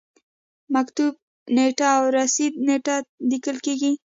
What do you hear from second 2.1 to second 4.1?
رسیدو نیټه لیکل کیږي.